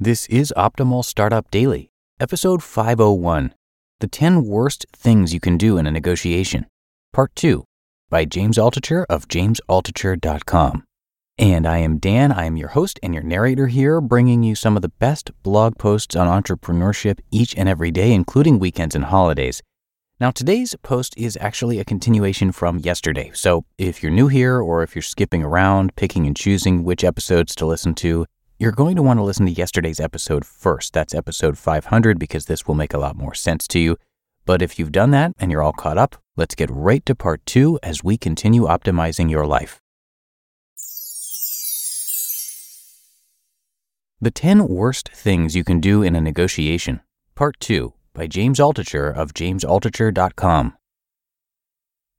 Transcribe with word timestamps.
This 0.00 0.26
is 0.26 0.52
Optimal 0.56 1.04
Startup 1.04 1.48
Daily, 1.52 1.92
episode 2.18 2.64
501 2.64 3.54
The 4.00 4.08
10 4.08 4.44
Worst 4.44 4.86
Things 4.92 5.32
You 5.32 5.38
Can 5.38 5.56
Do 5.56 5.78
in 5.78 5.86
a 5.86 5.90
Negotiation, 5.92 6.66
Part 7.12 7.32
2, 7.36 7.62
by 8.10 8.24
James 8.24 8.58
Altucher 8.58 9.04
of 9.08 9.28
jamesaltucher.com. 9.28 10.82
And 11.38 11.64
I 11.64 11.78
am 11.78 11.98
Dan, 11.98 12.32
I 12.32 12.46
am 12.46 12.56
your 12.56 12.70
host 12.70 12.98
and 13.04 13.14
your 13.14 13.22
narrator 13.22 13.68
here, 13.68 14.00
bringing 14.00 14.42
you 14.42 14.56
some 14.56 14.74
of 14.74 14.82
the 14.82 14.88
best 14.88 15.30
blog 15.44 15.78
posts 15.78 16.16
on 16.16 16.26
entrepreneurship 16.26 17.20
each 17.30 17.56
and 17.56 17.68
every 17.68 17.92
day, 17.92 18.12
including 18.12 18.58
weekends 18.58 18.96
and 18.96 19.04
holidays. 19.04 19.62
Now, 20.18 20.32
today's 20.32 20.74
post 20.82 21.14
is 21.16 21.38
actually 21.40 21.78
a 21.78 21.84
continuation 21.84 22.50
from 22.50 22.80
yesterday. 22.80 23.30
So 23.32 23.64
if 23.78 24.02
you're 24.02 24.10
new 24.10 24.26
here 24.26 24.60
or 24.60 24.82
if 24.82 24.96
you're 24.96 25.02
skipping 25.02 25.44
around, 25.44 25.94
picking 25.94 26.26
and 26.26 26.36
choosing 26.36 26.82
which 26.82 27.04
episodes 27.04 27.54
to 27.54 27.66
listen 27.66 27.94
to, 27.96 28.26
you're 28.58 28.72
going 28.72 28.96
to 28.96 29.02
want 29.02 29.18
to 29.18 29.24
listen 29.24 29.46
to 29.46 29.52
yesterday's 29.52 30.00
episode 30.00 30.44
first. 30.44 30.92
That's 30.92 31.14
episode 31.14 31.58
500 31.58 32.18
because 32.18 32.46
this 32.46 32.66
will 32.66 32.74
make 32.74 32.94
a 32.94 32.98
lot 32.98 33.16
more 33.16 33.34
sense 33.34 33.66
to 33.68 33.78
you. 33.78 33.96
But 34.44 34.62
if 34.62 34.78
you've 34.78 34.92
done 34.92 35.10
that 35.10 35.32
and 35.38 35.50
you're 35.50 35.62
all 35.62 35.72
caught 35.72 35.98
up, 35.98 36.16
let's 36.36 36.54
get 36.54 36.70
right 36.70 37.04
to 37.06 37.14
part 37.14 37.44
two 37.46 37.78
as 37.82 38.04
we 38.04 38.16
continue 38.16 38.62
optimizing 38.62 39.30
your 39.30 39.46
life. 39.46 39.80
The 44.20 44.30
10 44.30 44.68
Worst 44.68 45.10
Things 45.10 45.54
You 45.54 45.64
Can 45.64 45.80
Do 45.80 46.02
in 46.02 46.14
a 46.14 46.20
Negotiation, 46.20 47.00
Part 47.34 47.56
2, 47.60 47.92
by 48.14 48.26
James 48.26 48.58
Altucher 48.58 49.14
of 49.14 49.34
jamesaltucher.com. 49.34 50.76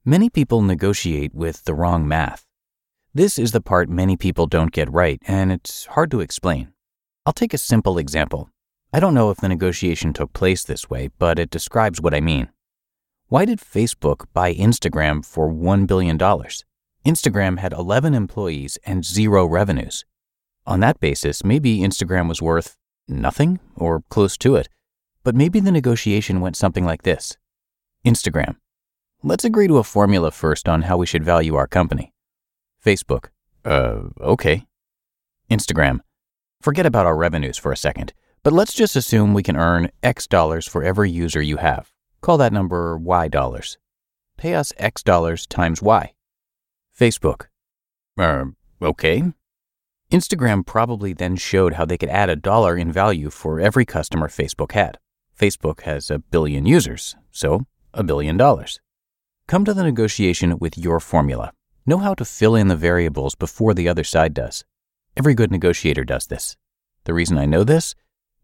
Many 0.03 0.29
people 0.29 0.61
negotiate 0.61 1.33
with 1.33 1.63
the 1.63 1.73
wrong 1.73 2.07
math. 2.07 2.44
This 3.15 3.39
is 3.39 3.53
the 3.53 3.61
part 3.61 3.87
many 3.87 4.17
people 4.17 4.45
don't 4.45 4.73
get 4.73 4.91
right, 4.91 5.21
and 5.25 5.49
it's 5.49 5.85
hard 5.85 6.11
to 6.11 6.19
explain. 6.19 6.73
I'll 7.25 7.31
take 7.31 7.53
a 7.53 7.57
simple 7.57 7.97
example. 7.97 8.49
I 8.91 8.99
don't 8.99 9.13
know 9.13 9.29
if 9.29 9.37
the 9.37 9.47
negotiation 9.47 10.11
took 10.11 10.33
place 10.33 10.65
this 10.65 10.89
way, 10.89 11.11
but 11.17 11.39
it 11.39 11.49
describes 11.49 12.01
what 12.01 12.13
I 12.13 12.19
mean. 12.19 12.49
Why 13.29 13.45
did 13.45 13.59
Facebook 13.59 14.25
buy 14.33 14.53
Instagram 14.53 15.23
for 15.23 15.49
$1 15.49 15.87
billion? 15.87 16.17
Instagram 16.17 17.59
had 17.59 17.71
11 17.71 18.13
employees 18.13 18.77
and 18.85 19.05
zero 19.05 19.45
revenues. 19.45 20.03
On 20.67 20.81
that 20.81 20.99
basis, 20.99 21.41
maybe 21.41 21.79
Instagram 21.79 22.27
was 22.27 22.41
worth 22.41 22.75
nothing 23.07 23.61
or 23.77 24.03
close 24.09 24.35
to 24.39 24.57
it. 24.57 24.67
But 25.23 25.35
maybe 25.35 25.61
the 25.61 25.71
negotiation 25.71 26.41
went 26.41 26.57
something 26.57 26.83
like 26.83 27.03
this 27.03 27.37
Instagram. 28.05 28.57
Let's 29.23 29.45
agree 29.45 29.67
to 29.67 29.77
a 29.77 29.85
formula 29.85 30.31
first 30.31 30.67
on 30.67 30.81
how 30.81 30.97
we 30.97 31.05
should 31.05 31.23
value 31.23 31.55
our 31.55 31.65
company. 31.65 32.11
Facebook. 32.85 33.29
Uh, 33.63 34.09
okay. 34.21 34.65
Instagram. 35.49 35.99
Forget 36.61 36.85
about 36.85 37.07
our 37.07 37.15
revenues 37.15 37.57
for 37.57 37.71
a 37.71 37.77
second, 37.77 38.13
but 38.43 38.53
let's 38.53 38.73
just 38.73 38.95
assume 38.95 39.33
we 39.33 39.43
can 39.43 39.57
earn 39.57 39.89
X 40.03 40.27
dollars 40.27 40.67
for 40.67 40.83
every 40.83 41.09
user 41.09 41.41
you 41.41 41.57
have. 41.57 41.91
Call 42.21 42.37
that 42.37 42.53
number 42.53 42.97
Y 42.97 43.27
dollars. 43.27 43.77
Pay 44.37 44.53
us 44.53 44.71
X 44.77 45.01
dollars 45.01 45.47
times 45.47 45.81
Y. 45.81 46.13
Facebook. 46.99 47.47
Uh, 48.17 48.45
okay. 48.81 49.23
Instagram 50.11 50.65
probably 50.65 51.13
then 51.13 51.35
showed 51.35 51.73
how 51.73 51.85
they 51.85 51.97
could 51.97 52.09
add 52.09 52.29
a 52.29 52.35
dollar 52.35 52.77
in 52.77 52.91
value 52.91 53.31
for 53.31 53.59
every 53.59 53.85
customer 53.85 54.27
Facebook 54.27 54.73
had. 54.73 54.99
Facebook 55.37 55.81
has 55.81 56.11
a 56.11 56.19
billion 56.19 56.65
users, 56.65 57.15
so 57.31 57.65
a 57.93 58.03
billion 58.03 58.37
dollars. 58.37 58.79
Come 59.47 59.65
to 59.65 59.73
the 59.73 59.83
negotiation 59.83 60.57
with 60.59 60.77
your 60.77 60.99
formula. 60.99 61.51
Know 61.87 61.99
how 61.99 62.15
to 62.15 62.25
fill 62.25 62.55
in 62.55 62.67
the 62.67 62.75
variables 62.75 63.35
before 63.35 63.75
the 63.75 63.87
other 63.87 64.03
side 64.03 64.33
does. 64.33 64.63
Every 65.15 65.35
good 65.35 65.51
negotiator 65.51 66.03
does 66.03 66.25
this. 66.25 66.57
The 67.03 67.13
reason 67.13 67.37
I 67.37 67.45
know 67.45 67.63
this? 67.63 67.93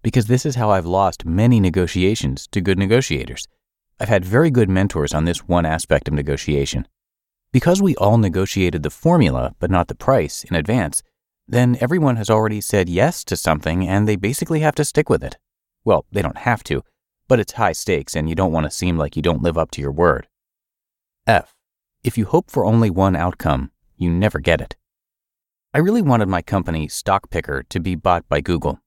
Because 0.03 0.28
this 0.28 0.46
is 0.46 0.56
how 0.56 0.69
I've 0.69 0.85
lost 0.85 1.25
many 1.25 1.59
negotiations 1.59 2.47
to 2.51 2.62
good 2.62 2.78
negotiators. 2.78 3.47
I've 4.00 4.09
had 4.09 4.24
very 4.24 4.51
good 4.51 4.69
mentors 4.69 5.12
on 5.12 5.25
this 5.25 5.47
one 5.47 5.66
aspect 5.66 6.07
of 6.07 6.13
negotiation. 6.13 6.88
Because 7.51 7.81
we 7.81 7.96
all 7.96 8.19
negotiated 8.19 8.84
the 8.84 8.91
formula, 8.91 9.56
but 9.59 9.72
not 9.72 9.88
the 9.88 9.96
price, 9.96 10.44
in 10.44 10.56
advance, 10.56 11.01
then 11.47 11.78
everyone 11.81 12.18
has 12.18 12.30
already 12.30 12.62
said 12.62 12.90
yes 12.90 13.24
to 13.24 13.35
something 13.35 13.88
and 13.88 14.07
they 14.07 14.16
basically 14.16 14.59
have 14.59 14.75
to 14.75 14.85
stick 14.85 15.09
with 15.09 15.24
it. 15.24 15.38
Well, 15.84 16.06
they 16.12 16.22
don't 16.22 16.38
have 16.38 16.63
to, 16.66 16.84
but 17.28 17.40
it's 17.40 17.53
high 17.53 17.74
stakes 17.74 18.16
and 18.16 18.30
you 18.30 18.35
don't 18.35 18.51
want 18.51 18.68
to 18.68 18.72
seem 18.72 19.00
like 19.00 19.16
you 19.16 19.24
don't 19.24 19.41
live 19.41 19.57
up 19.57 19.72
to 19.72 19.81
your 19.81 19.91
word. 19.91 20.28
F. 21.25 21.56
If 22.03 22.17
you 22.17 22.25
hope 22.25 22.50
for 22.50 22.66
only 22.66 22.89
one 22.89 23.16
outcome, 23.16 23.69
you 23.95 24.09
never 24.09 24.39
get 24.39 24.59
it. 24.59 24.75
I 25.72 25.78
really 25.78 26.01
wanted 26.01 26.28
my 26.28 26.41
company, 26.41 26.88
Stockpickr, 26.88 27.69
to 27.69 27.79
be 27.79 27.94
bought 27.94 28.28
by 28.28 28.41
Google. 28.41 28.79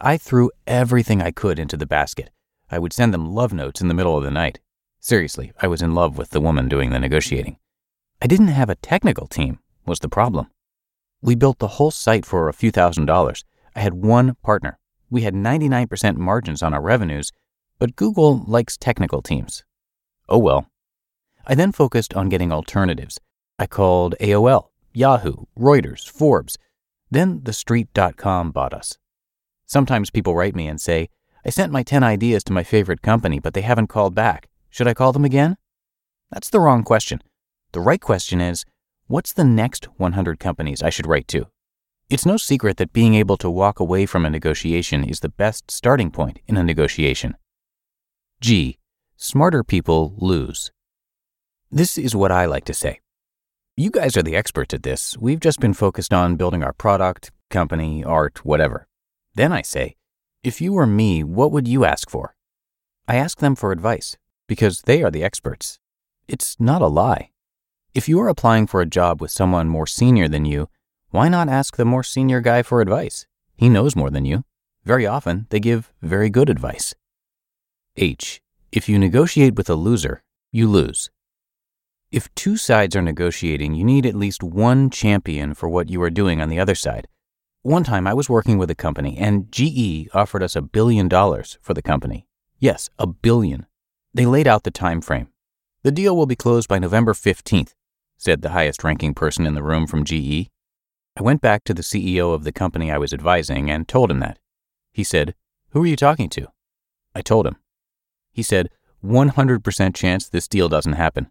I 0.00 0.16
threw 0.16 0.52
everything 0.68 1.20
I 1.20 1.32
could 1.32 1.58
into 1.58 1.76
the 1.76 1.84
basket. 1.84 2.30
I 2.70 2.78
would 2.78 2.92
send 2.92 3.12
them 3.12 3.34
love 3.34 3.52
notes 3.52 3.80
in 3.80 3.88
the 3.88 3.94
middle 3.94 4.16
of 4.16 4.22
the 4.22 4.30
night. 4.30 4.60
Seriously, 5.00 5.52
I 5.60 5.66
was 5.66 5.82
in 5.82 5.94
love 5.96 6.16
with 6.16 6.30
the 6.30 6.40
woman 6.40 6.68
doing 6.68 6.90
the 6.90 7.00
negotiating. 7.00 7.56
I 8.22 8.28
didn't 8.28 8.48
have 8.48 8.70
a 8.70 8.76
technical 8.76 9.26
team, 9.26 9.58
was 9.84 9.98
the 9.98 10.08
problem. 10.08 10.46
We 11.20 11.34
built 11.34 11.58
the 11.58 11.74
whole 11.76 11.90
site 11.90 12.24
for 12.24 12.48
a 12.48 12.54
few 12.54 12.70
thousand 12.70 13.06
dollars. 13.06 13.44
I 13.74 13.80
had 13.80 13.94
one 13.94 14.36
partner. 14.44 14.78
We 15.10 15.22
had 15.22 15.34
99% 15.34 16.16
margins 16.18 16.62
on 16.62 16.72
our 16.72 16.80
revenues, 16.80 17.32
but 17.80 17.96
Google 17.96 18.44
likes 18.46 18.76
technical 18.76 19.22
teams. 19.22 19.64
Oh 20.28 20.38
well, 20.38 20.69
I 21.46 21.54
then 21.54 21.72
focused 21.72 22.14
on 22.14 22.28
getting 22.28 22.52
alternatives. 22.52 23.18
I 23.58 23.66
called 23.66 24.14
AOL, 24.20 24.68
Yahoo, 24.92 25.46
Reuters, 25.58 26.08
Forbes. 26.08 26.58
Then 27.10 27.40
TheStreet.com 27.40 28.52
bought 28.52 28.72
us. 28.72 28.98
Sometimes 29.66 30.10
people 30.10 30.34
write 30.34 30.54
me 30.54 30.66
and 30.66 30.80
say, 30.80 31.08
I 31.44 31.50
sent 31.50 31.72
my 31.72 31.82
10 31.82 32.02
ideas 32.02 32.44
to 32.44 32.52
my 32.52 32.62
favorite 32.62 33.02
company, 33.02 33.38
but 33.38 33.54
they 33.54 33.62
haven't 33.62 33.86
called 33.86 34.14
back. 34.14 34.48
Should 34.68 34.86
I 34.86 34.94
call 34.94 35.12
them 35.12 35.24
again? 35.24 35.56
That's 36.30 36.50
the 36.50 36.60
wrong 36.60 36.82
question. 36.82 37.22
The 37.72 37.80
right 37.80 38.00
question 38.00 38.40
is, 38.40 38.64
what's 39.06 39.32
the 39.32 39.44
next 39.44 39.86
100 39.96 40.38
companies 40.38 40.82
I 40.82 40.90
should 40.90 41.06
write 41.06 41.28
to? 41.28 41.46
It's 42.08 42.26
no 42.26 42.36
secret 42.36 42.76
that 42.78 42.92
being 42.92 43.14
able 43.14 43.36
to 43.36 43.48
walk 43.48 43.78
away 43.78 44.04
from 44.04 44.26
a 44.26 44.30
negotiation 44.30 45.04
is 45.04 45.20
the 45.20 45.28
best 45.28 45.70
starting 45.70 46.10
point 46.10 46.40
in 46.46 46.56
a 46.56 46.64
negotiation. 46.64 47.36
G. 48.40 48.78
Smarter 49.16 49.62
people 49.62 50.14
lose. 50.18 50.72
This 51.72 51.96
is 51.96 52.16
what 52.16 52.32
I 52.32 52.46
like 52.46 52.64
to 52.64 52.74
say. 52.74 52.98
You 53.76 53.92
guys 53.92 54.16
are 54.16 54.24
the 54.24 54.34
experts 54.34 54.74
at 54.74 54.82
this. 54.82 55.16
We've 55.18 55.38
just 55.38 55.60
been 55.60 55.72
focused 55.72 56.12
on 56.12 56.34
building 56.34 56.64
our 56.64 56.72
product, 56.72 57.30
company, 57.48 58.02
art, 58.02 58.44
whatever. 58.44 58.88
Then 59.36 59.52
I 59.52 59.62
say, 59.62 59.94
if 60.42 60.60
you 60.60 60.72
were 60.72 60.86
me, 60.86 61.22
what 61.22 61.52
would 61.52 61.68
you 61.68 61.84
ask 61.84 62.10
for? 62.10 62.34
I 63.06 63.14
ask 63.14 63.38
them 63.38 63.54
for 63.54 63.70
advice 63.70 64.16
because 64.48 64.82
they 64.82 65.00
are 65.04 65.12
the 65.12 65.22
experts. 65.22 65.78
It's 66.26 66.58
not 66.58 66.82
a 66.82 66.88
lie. 66.88 67.30
If 67.94 68.08
you 68.08 68.18
are 68.18 68.28
applying 68.28 68.66
for 68.66 68.80
a 68.80 68.86
job 68.86 69.20
with 69.20 69.30
someone 69.30 69.68
more 69.68 69.86
senior 69.86 70.26
than 70.26 70.44
you, 70.44 70.68
why 71.10 71.28
not 71.28 71.48
ask 71.48 71.76
the 71.76 71.84
more 71.84 72.02
senior 72.02 72.40
guy 72.40 72.62
for 72.64 72.80
advice? 72.80 73.28
He 73.56 73.68
knows 73.68 73.94
more 73.94 74.10
than 74.10 74.24
you. 74.24 74.44
Very 74.84 75.06
often, 75.06 75.46
they 75.50 75.60
give 75.60 75.92
very 76.02 76.30
good 76.30 76.50
advice. 76.50 76.96
H. 77.96 78.40
If 78.72 78.88
you 78.88 78.98
negotiate 78.98 79.54
with 79.54 79.70
a 79.70 79.76
loser, 79.76 80.24
you 80.50 80.68
lose. 80.68 81.10
If 82.12 82.34
two 82.34 82.56
sides 82.56 82.96
are 82.96 83.02
negotiating, 83.02 83.74
you 83.74 83.84
need 83.84 84.04
at 84.04 84.16
least 84.16 84.42
one 84.42 84.90
champion 84.90 85.54
for 85.54 85.68
what 85.68 85.88
you 85.88 86.02
are 86.02 86.10
doing 86.10 86.40
on 86.40 86.48
the 86.48 86.58
other 86.58 86.74
side. 86.74 87.06
One 87.62 87.84
time 87.84 88.04
I 88.04 88.14
was 88.14 88.28
working 88.28 88.58
with 88.58 88.68
a 88.68 88.74
company 88.74 89.16
and 89.16 89.52
GE 89.52 90.08
offered 90.12 90.42
us 90.42 90.56
a 90.56 90.62
billion 90.62 91.06
dollars 91.06 91.56
for 91.62 91.72
the 91.72 91.82
company. 91.82 92.26
Yes, 92.58 92.90
a 92.98 93.06
billion. 93.06 93.66
They 94.12 94.26
laid 94.26 94.48
out 94.48 94.64
the 94.64 94.72
time 94.72 95.00
frame. 95.00 95.28
The 95.84 95.92
deal 95.92 96.16
will 96.16 96.26
be 96.26 96.34
closed 96.34 96.68
by 96.68 96.80
November 96.80 97.12
15th, 97.12 97.74
said 98.16 98.42
the 98.42 98.50
highest 98.50 98.82
ranking 98.82 99.14
person 99.14 99.46
in 99.46 99.54
the 99.54 99.62
room 99.62 99.86
from 99.86 100.04
GE. 100.04 100.50
I 101.16 101.22
went 101.22 101.40
back 101.40 101.62
to 101.64 101.74
the 101.74 101.82
CEO 101.82 102.34
of 102.34 102.42
the 102.42 102.50
company 102.50 102.90
I 102.90 102.98
was 102.98 103.12
advising 103.12 103.70
and 103.70 103.86
told 103.86 104.10
him 104.10 104.18
that. 104.18 104.40
He 104.92 105.04
said, 105.04 105.36
Who 105.70 105.84
are 105.84 105.86
you 105.86 105.96
talking 105.96 106.28
to? 106.30 106.48
I 107.14 107.22
told 107.22 107.46
him. 107.46 107.56
He 108.32 108.42
said, 108.42 108.68
100% 109.04 109.94
chance 109.94 110.28
this 110.28 110.48
deal 110.48 110.68
doesn't 110.68 110.94
happen. 110.94 111.30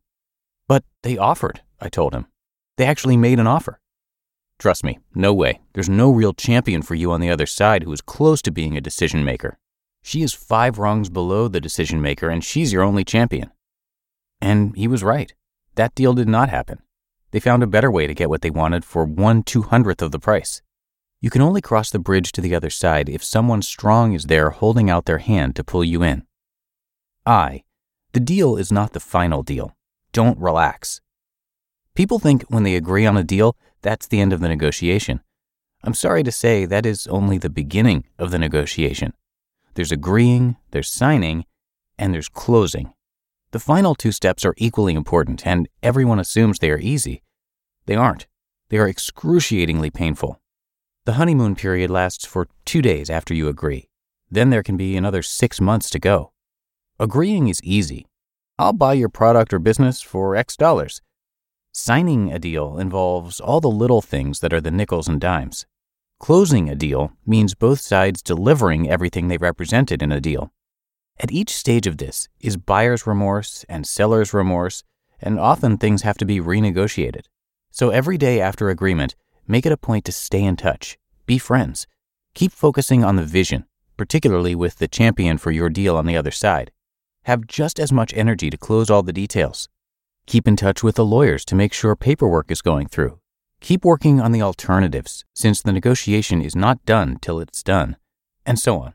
But 0.69 0.85
they 1.01 1.17
offered, 1.17 1.61
I 1.81 1.89
told 1.89 2.13
him. 2.13 2.27
They 2.77 2.85
actually 2.85 3.17
made 3.17 3.39
an 3.39 3.47
offer. 3.47 3.81
Trust 4.59 4.83
me, 4.83 4.99
no 5.15 5.33
way. 5.33 5.61
There's 5.73 5.89
no 5.89 6.11
real 6.11 6.31
champion 6.33 6.83
for 6.83 6.93
you 6.93 7.11
on 7.11 7.21
the 7.21 7.31
other 7.31 7.47
side 7.47 7.83
who 7.83 7.91
is 7.91 8.01
close 8.01 8.41
to 8.43 8.51
being 8.51 8.77
a 8.77 8.81
decision 8.81 9.25
maker. 9.25 9.57
She 10.03 10.21
is 10.21 10.33
five 10.33 10.77
rungs 10.77 11.09
below 11.09 11.47
the 11.47 11.59
decision 11.59 12.01
maker, 12.01 12.29
and 12.29 12.43
she's 12.43 12.71
your 12.71 12.83
only 12.83 13.03
champion. 13.03 13.49
And 14.39 14.75
he 14.77 14.87
was 14.87 15.03
right. 15.03 15.33
That 15.73 15.95
deal 15.95 16.13
did 16.13 16.29
not 16.29 16.49
happen. 16.49 16.83
They 17.31 17.39
found 17.39 17.63
a 17.63 17.67
better 17.67 17.89
way 17.89 18.05
to 18.05 18.13
get 18.13 18.29
what 18.29 18.41
they 18.41 18.51
wanted 18.51 18.85
for 18.85 19.05
one 19.05 19.41
two 19.41 19.63
hundredth 19.63 20.03
of 20.03 20.11
the 20.11 20.19
price. 20.19 20.61
You 21.19 21.31
can 21.31 21.41
only 21.41 21.61
cross 21.61 21.89
the 21.89 21.99
bridge 21.99 22.31
to 22.33 22.41
the 22.41 22.53
other 22.53 22.69
side 22.69 23.09
if 23.09 23.23
someone 23.23 23.63
strong 23.63 24.13
is 24.13 24.25
there 24.25 24.51
holding 24.51 24.89
out 24.89 25.05
their 25.05 25.17
hand 25.17 25.55
to 25.55 25.63
pull 25.63 25.83
you 25.83 26.03
in. 26.03 26.27
I. 27.25 27.63
The 28.13 28.19
deal 28.19 28.55
is 28.55 28.71
not 28.71 28.93
the 28.93 28.99
final 28.99 29.41
deal. 29.41 29.75
Don't 30.11 30.39
relax. 30.39 31.01
People 31.95 32.19
think 32.19 32.43
when 32.49 32.63
they 32.63 32.75
agree 32.75 33.05
on 33.05 33.17
a 33.17 33.23
deal, 33.23 33.55
that's 33.81 34.07
the 34.07 34.19
end 34.19 34.33
of 34.33 34.39
the 34.39 34.47
negotiation. 34.47 35.21
I'm 35.83 35.93
sorry 35.93 36.23
to 36.23 36.31
say 36.31 36.65
that 36.65 36.85
is 36.85 37.07
only 37.07 37.37
the 37.37 37.49
beginning 37.49 38.05
of 38.17 38.31
the 38.31 38.39
negotiation. 38.39 39.13
There's 39.75 39.91
agreeing, 39.91 40.57
there's 40.71 40.89
signing, 40.89 41.45
and 41.97 42.13
there's 42.13 42.29
closing. 42.29 42.93
The 43.51 43.59
final 43.59 43.95
two 43.95 44.11
steps 44.11 44.45
are 44.45 44.53
equally 44.57 44.93
important, 44.93 45.45
and 45.45 45.69
everyone 45.81 46.19
assumes 46.19 46.59
they 46.59 46.71
are 46.71 46.79
easy. 46.79 47.23
They 47.85 47.95
aren't. 47.95 48.27
They 48.69 48.77
are 48.77 48.87
excruciatingly 48.87 49.89
painful. 49.89 50.39
The 51.05 51.13
honeymoon 51.13 51.55
period 51.55 51.89
lasts 51.89 52.25
for 52.25 52.47
two 52.65 52.81
days 52.81 53.09
after 53.09 53.33
you 53.33 53.47
agree. 53.47 53.89
Then 54.29 54.49
there 54.49 54.63
can 54.63 54.77
be 54.77 54.95
another 54.95 55.23
six 55.23 55.59
months 55.59 55.89
to 55.91 55.99
go. 55.99 56.31
Agreeing 56.99 57.47
is 57.47 57.63
easy. 57.63 58.05
I'll 58.59 58.73
buy 58.73 58.91
your 58.91 59.07
product 59.07 59.53
or 59.53 59.59
business 59.59 60.01
for 60.01 60.35
X 60.35 60.57
dollars. 60.57 61.01
Signing 61.71 62.29
a 62.33 62.37
deal 62.37 62.77
involves 62.77 63.39
all 63.39 63.61
the 63.61 63.69
little 63.69 64.01
things 64.01 64.41
that 64.41 64.51
are 64.51 64.59
the 64.59 64.69
nickels 64.69 65.07
and 65.07 65.21
dimes. 65.21 65.65
Closing 66.19 66.67
a 66.67 66.75
deal 66.75 67.13
means 67.25 67.55
both 67.55 67.79
sides 67.79 68.21
delivering 68.21 68.89
everything 68.89 69.29
they 69.29 69.37
represented 69.37 70.03
in 70.03 70.11
a 70.11 70.19
deal. 70.19 70.51
At 71.21 71.31
each 71.31 71.55
stage 71.55 71.87
of 71.87 71.99
this 71.99 72.27
is 72.41 72.57
buyer's 72.57 73.07
remorse 73.07 73.63
and 73.69 73.87
seller's 73.87 74.33
remorse, 74.33 74.83
and 75.21 75.39
often 75.39 75.77
things 75.77 76.01
have 76.01 76.17
to 76.17 76.25
be 76.25 76.41
renegotiated. 76.41 77.27
So 77.71 77.91
every 77.91 78.17
day 78.17 78.41
after 78.41 78.69
agreement, 78.69 79.15
make 79.47 79.65
it 79.65 79.71
a 79.71 79.77
point 79.77 80.03
to 80.03 80.11
stay 80.11 80.43
in 80.43 80.57
touch, 80.57 80.97
be 81.25 81.37
friends. 81.37 81.87
Keep 82.33 82.51
focusing 82.51 83.05
on 83.05 83.15
the 83.15 83.23
vision, 83.23 83.67
particularly 83.95 84.53
with 84.53 84.79
the 84.79 84.89
champion 84.89 85.37
for 85.37 85.51
your 85.51 85.69
deal 85.69 85.95
on 85.95 86.07
the 86.07 86.17
other 86.17 86.31
side. 86.31 86.73
Have 87.23 87.47
just 87.47 87.79
as 87.79 87.91
much 87.91 88.13
energy 88.13 88.49
to 88.49 88.57
close 88.57 88.89
all 88.89 89.03
the 89.03 89.13
details. 89.13 89.69
Keep 90.25 90.47
in 90.47 90.55
touch 90.55 90.83
with 90.83 90.95
the 90.95 91.05
lawyers 91.05 91.45
to 91.45 91.55
make 91.55 91.73
sure 91.73 91.95
paperwork 91.95 92.51
is 92.51 92.61
going 92.61 92.87
through. 92.87 93.19
Keep 93.61 93.83
working 93.83 94.21
on 94.21 94.31
the 94.31 94.41
alternatives, 94.41 95.25
since 95.33 95.61
the 95.61 95.73
negotiation 95.73 96.41
is 96.41 96.55
not 96.55 96.85
done 96.85 97.17
till 97.21 97.39
it's 97.39 97.61
done, 97.63 97.97
and 98.45 98.57
so 98.57 98.79
on. 98.79 98.93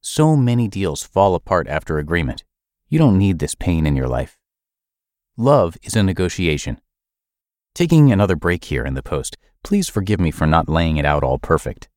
So 0.00 0.36
many 0.36 0.68
deals 0.68 1.02
fall 1.02 1.34
apart 1.34 1.68
after 1.68 1.98
agreement. 1.98 2.44
You 2.88 2.98
don't 2.98 3.18
need 3.18 3.38
this 3.38 3.54
pain 3.54 3.86
in 3.86 3.96
your 3.96 4.08
life. 4.08 4.38
Love 5.36 5.76
is 5.82 5.96
a 5.96 6.02
negotiation. 6.02 6.80
Taking 7.74 8.12
another 8.12 8.36
break 8.36 8.64
here 8.64 8.84
in 8.84 8.94
the 8.94 9.02
post, 9.02 9.36
Please 9.64 9.88
forgive 9.88 10.20
me 10.20 10.30
for 10.30 10.46
not 10.46 10.68
laying 10.68 10.98
it 10.98 11.06
out 11.06 11.24
all 11.24 11.38
perfect. 11.38 11.88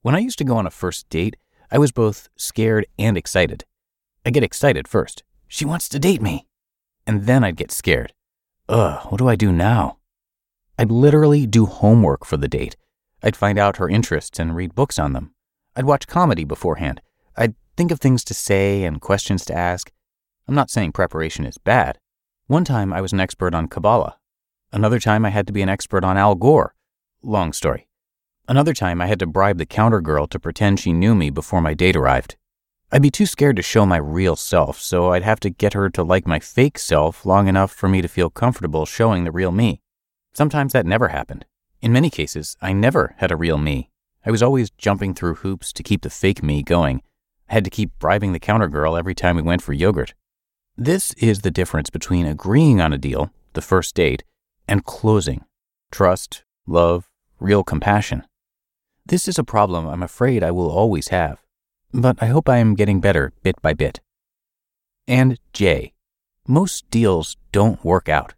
When 0.00 0.14
I 0.14 0.20
used 0.20 0.38
to 0.38 0.44
go 0.44 0.56
on 0.56 0.66
a 0.66 0.70
first 0.70 1.08
date, 1.10 1.36
I 1.70 1.78
was 1.78 1.92
both 1.92 2.30
scared 2.36 2.86
and 2.98 3.18
excited. 3.18 3.64
I 4.24 4.30
get 4.30 4.44
excited 4.44 4.86
first. 4.86 5.24
She 5.48 5.64
wants 5.64 5.88
to 5.88 5.98
date 5.98 6.22
me. 6.22 6.46
And 7.06 7.26
then 7.26 7.42
I'd 7.42 7.56
get 7.56 7.72
scared. 7.72 8.12
Ugh, 8.68 9.06
what 9.10 9.18
do 9.18 9.28
I 9.28 9.36
do 9.36 9.50
now? 9.52 9.98
I'd 10.78 10.90
literally 10.90 11.46
do 11.46 11.66
homework 11.66 12.24
for 12.24 12.36
the 12.36 12.48
date. 12.48 12.76
I'd 13.22 13.36
find 13.36 13.58
out 13.58 13.76
her 13.76 13.88
interests 13.88 14.38
and 14.38 14.56
read 14.56 14.74
books 14.74 14.98
on 14.98 15.12
them. 15.12 15.34
I'd 15.74 15.84
watch 15.84 16.06
comedy 16.06 16.44
beforehand. 16.44 17.00
I'd 17.36 17.54
think 17.76 17.90
of 17.90 18.00
things 18.00 18.24
to 18.24 18.34
say 18.34 18.84
and 18.84 19.00
questions 19.00 19.44
to 19.46 19.54
ask. 19.54 19.90
I'm 20.46 20.54
not 20.54 20.70
saying 20.70 20.92
preparation 20.92 21.44
is 21.44 21.58
bad. 21.58 21.98
One 22.46 22.64
time 22.64 22.92
I 22.92 23.00
was 23.00 23.12
an 23.12 23.20
expert 23.20 23.54
on 23.54 23.68
Kabbalah. 23.68 24.18
Another 24.72 24.98
time 24.98 25.24
I 25.24 25.30
had 25.30 25.46
to 25.48 25.52
be 25.52 25.62
an 25.62 25.68
expert 25.68 26.04
on 26.04 26.16
Al 26.16 26.34
Gore. 26.34 26.74
Long 27.22 27.52
story. 27.52 27.88
Another 28.48 28.74
time, 28.74 29.00
I 29.00 29.06
had 29.06 29.20
to 29.20 29.26
bribe 29.26 29.58
the 29.58 29.66
counter 29.66 30.00
girl 30.00 30.26
to 30.26 30.38
pretend 30.40 30.80
she 30.80 30.92
knew 30.92 31.14
me 31.14 31.30
before 31.30 31.60
my 31.60 31.74
date 31.74 31.94
arrived. 31.94 32.36
I'd 32.94 33.00
be 33.00 33.10
too 33.10 33.24
scared 33.24 33.56
to 33.56 33.62
show 33.62 33.86
my 33.86 33.96
real 33.96 34.36
self, 34.36 34.78
so 34.78 35.12
I'd 35.12 35.22
have 35.22 35.40
to 35.40 35.48
get 35.48 35.72
her 35.72 35.88
to 35.88 36.02
like 36.02 36.26
my 36.26 36.38
fake 36.38 36.78
self 36.78 37.24
long 37.24 37.48
enough 37.48 37.72
for 37.72 37.88
me 37.88 38.02
to 38.02 38.08
feel 38.08 38.28
comfortable 38.28 38.84
showing 38.84 39.24
the 39.24 39.32
real 39.32 39.50
me. 39.50 39.80
Sometimes 40.34 40.74
that 40.74 40.84
never 40.84 41.08
happened. 41.08 41.46
In 41.80 41.90
many 41.90 42.10
cases, 42.10 42.54
I 42.60 42.74
never 42.74 43.14
had 43.16 43.30
a 43.30 43.36
real 43.36 43.56
me. 43.56 43.88
I 44.26 44.30
was 44.30 44.42
always 44.42 44.68
jumping 44.68 45.14
through 45.14 45.36
hoops 45.36 45.72
to 45.72 45.82
keep 45.82 46.02
the 46.02 46.10
fake 46.10 46.42
me 46.42 46.62
going. 46.62 47.00
I 47.48 47.54
had 47.54 47.64
to 47.64 47.70
keep 47.70 47.98
bribing 47.98 48.34
the 48.34 48.38
counter 48.38 48.68
girl 48.68 48.94
every 48.94 49.14
time 49.14 49.36
we 49.36 49.42
went 49.42 49.62
for 49.62 49.72
yogurt. 49.72 50.12
This 50.76 51.14
is 51.14 51.40
the 51.40 51.50
difference 51.50 51.88
between 51.88 52.26
agreeing 52.26 52.82
on 52.82 52.92
a 52.92 52.98
deal, 52.98 53.30
the 53.54 53.62
first 53.62 53.94
date, 53.94 54.22
and 54.68 54.84
closing. 54.84 55.46
Trust, 55.90 56.44
love, 56.66 57.08
real 57.40 57.64
compassion. 57.64 58.24
This 59.06 59.28
is 59.28 59.38
a 59.38 59.44
problem 59.44 59.88
I'm 59.88 60.02
afraid 60.02 60.44
I 60.44 60.50
will 60.50 60.70
always 60.70 61.08
have, 61.08 61.42
but 61.92 62.16
I 62.20 62.26
hope 62.26 62.48
I 62.48 62.58
am 62.58 62.74
getting 62.74 63.00
better 63.00 63.32
bit 63.42 63.60
by 63.62 63.74
bit. 63.74 64.00
And 65.06 65.38
J. 65.52 65.92
Most 66.46 66.90
deals 66.90 67.36
don't 67.52 67.84
work 67.84 68.08
out. 68.08 68.34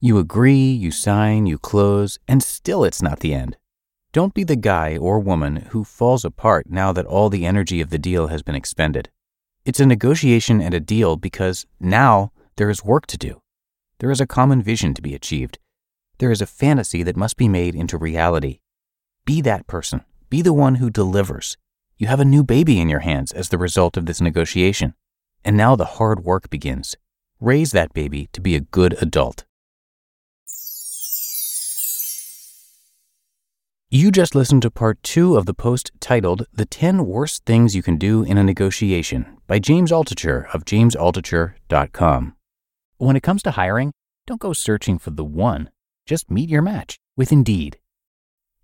You 0.00 0.18
agree, 0.18 0.70
you 0.70 0.90
sign, 0.90 1.46
you 1.46 1.58
close, 1.58 2.18
and 2.26 2.42
still 2.42 2.84
it's 2.84 3.02
not 3.02 3.20
the 3.20 3.34
end. 3.34 3.56
Don't 4.12 4.34
be 4.34 4.44
the 4.44 4.56
guy 4.56 4.96
or 4.96 5.18
woman 5.18 5.56
who 5.70 5.84
falls 5.84 6.24
apart 6.24 6.70
now 6.70 6.92
that 6.92 7.06
all 7.06 7.28
the 7.28 7.46
energy 7.46 7.80
of 7.80 7.90
the 7.90 7.98
deal 7.98 8.28
has 8.28 8.42
been 8.42 8.54
expended. 8.54 9.10
It's 9.64 9.80
a 9.80 9.86
negotiation 9.86 10.60
and 10.60 10.74
a 10.74 10.80
deal 10.80 11.16
because 11.16 11.66
now 11.80 12.32
there 12.56 12.70
is 12.70 12.84
work 12.84 13.06
to 13.08 13.18
do. 13.18 13.40
There 13.98 14.10
is 14.10 14.20
a 14.20 14.26
common 14.26 14.62
vision 14.62 14.94
to 14.94 15.02
be 15.02 15.14
achieved, 15.14 15.58
there 16.18 16.30
is 16.30 16.40
a 16.40 16.46
fantasy 16.46 17.02
that 17.02 17.16
must 17.16 17.36
be 17.36 17.48
made 17.48 17.74
into 17.74 17.98
reality. 17.98 18.60
Be 19.26 19.42
that 19.42 19.66
person. 19.66 20.00
Be 20.30 20.40
the 20.40 20.54
one 20.54 20.76
who 20.76 20.88
delivers. 20.88 21.58
You 21.98 22.06
have 22.08 22.20
a 22.20 22.24
new 22.24 22.44
baby 22.44 22.80
in 22.80 22.88
your 22.88 23.00
hands 23.00 23.32
as 23.32 23.48
the 23.48 23.58
result 23.58 23.96
of 23.96 24.06
this 24.06 24.20
negotiation. 24.20 24.94
And 25.44 25.56
now 25.56 25.76
the 25.76 25.96
hard 25.96 26.24
work 26.24 26.50
begins. 26.50 26.96
Raise 27.40 27.72
that 27.72 27.94
baby 27.94 28.28
to 28.32 28.40
be 28.40 28.54
a 28.54 28.60
good 28.60 29.00
adult. 29.00 29.44
You 33.88 34.10
just 34.10 34.34
listened 34.34 34.62
to 34.62 34.70
part 34.70 35.02
two 35.02 35.36
of 35.36 35.46
the 35.46 35.54
post 35.54 35.90
titled 36.00 36.46
The 36.52 36.66
10 36.66 37.06
Worst 37.06 37.44
Things 37.46 37.74
You 37.74 37.82
Can 37.82 37.96
Do 37.96 38.24
in 38.24 38.36
a 38.36 38.44
Negotiation 38.44 39.38
by 39.46 39.58
James 39.58 39.90
Altucher 39.92 40.52
of 40.52 40.64
jamesaltucher.com. 40.64 42.36
When 42.98 43.16
it 43.16 43.22
comes 43.22 43.42
to 43.44 43.52
hiring, 43.52 43.92
don't 44.26 44.40
go 44.40 44.52
searching 44.52 44.98
for 44.98 45.10
the 45.10 45.24
one 45.24 45.70
just 46.06 46.30
meet 46.30 46.48
your 46.48 46.62
match 46.62 46.98
with 47.16 47.32
Indeed. 47.32 47.78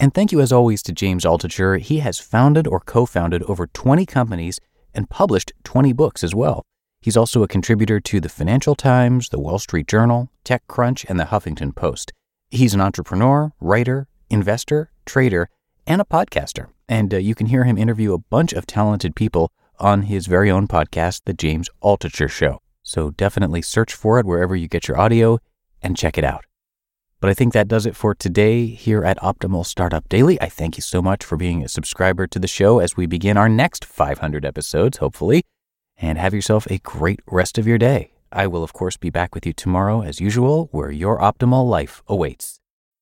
And 0.00 0.14
thank 0.14 0.30
you 0.30 0.40
as 0.40 0.52
always 0.52 0.82
to 0.84 0.92
James 0.92 1.24
Altucher. 1.24 1.80
He 1.80 1.98
has 1.98 2.20
founded 2.20 2.68
or 2.68 2.78
co-founded 2.78 3.42
over 3.44 3.66
20 3.66 4.06
companies 4.06 4.60
and 4.94 5.10
published 5.10 5.52
20 5.64 5.92
books 5.92 6.22
as 6.22 6.34
well. 6.34 6.64
He's 7.00 7.16
also 7.16 7.42
a 7.42 7.48
contributor 7.48 8.00
to 8.00 8.20
the 8.20 8.28
Financial 8.28 8.74
Times, 8.74 9.28
the 9.28 9.40
Wall 9.40 9.58
Street 9.58 9.88
Journal, 9.88 10.30
TechCrunch, 10.44 11.04
and 11.08 11.18
the 11.18 11.26
Huffington 11.26 11.74
Post. 11.74 12.12
He's 12.50 12.74
an 12.74 12.80
entrepreneur, 12.80 13.52
writer, 13.60 14.08
investor, 14.30 14.90
trader, 15.04 15.48
and 15.86 16.00
a 16.00 16.04
podcaster. 16.04 16.68
And 16.88 17.12
uh, 17.12 17.18
you 17.18 17.34
can 17.34 17.46
hear 17.46 17.64
him 17.64 17.76
interview 17.76 18.14
a 18.14 18.18
bunch 18.18 18.52
of 18.52 18.66
talented 18.66 19.14
people 19.16 19.50
on 19.78 20.02
his 20.02 20.26
very 20.26 20.50
own 20.50 20.66
podcast, 20.66 21.22
The 21.24 21.34
James 21.34 21.68
Altucher 21.82 22.30
Show. 22.30 22.60
So 22.82 23.10
definitely 23.10 23.62
search 23.62 23.94
for 23.94 24.18
it 24.18 24.26
wherever 24.26 24.56
you 24.56 24.68
get 24.68 24.88
your 24.88 24.98
audio 24.98 25.38
and 25.82 25.96
check 25.96 26.18
it 26.18 26.24
out. 26.24 26.47
But 27.20 27.30
I 27.30 27.34
think 27.34 27.52
that 27.52 27.66
does 27.66 27.84
it 27.84 27.96
for 27.96 28.14
today 28.14 28.66
here 28.66 29.02
at 29.02 29.18
Optimal 29.18 29.66
Startup 29.66 30.08
Daily. 30.08 30.40
I 30.40 30.48
thank 30.48 30.76
you 30.76 30.82
so 30.82 31.02
much 31.02 31.24
for 31.24 31.36
being 31.36 31.64
a 31.64 31.68
subscriber 31.68 32.28
to 32.28 32.38
the 32.38 32.46
show 32.46 32.78
as 32.78 32.96
we 32.96 33.06
begin 33.06 33.36
our 33.36 33.48
next 33.48 33.84
500 33.84 34.44
episodes, 34.44 34.98
hopefully. 34.98 35.42
And 35.96 36.16
have 36.16 36.32
yourself 36.32 36.66
a 36.70 36.78
great 36.78 37.18
rest 37.26 37.58
of 37.58 37.66
your 37.66 37.76
day. 37.76 38.12
I 38.30 38.46
will, 38.46 38.62
of 38.62 38.72
course, 38.72 38.96
be 38.96 39.10
back 39.10 39.34
with 39.34 39.44
you 39.44 39.52
tomorrow 39.52 40.02
as 40.02 40.20
usual, 40.20 40.68
where 40.70 40.92
your 40.92 41.18
optimal 41.18 41.68
life 41.68 42.04
awaits. 42.06 42.60